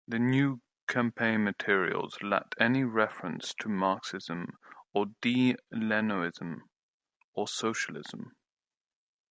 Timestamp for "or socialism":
7.35-8.35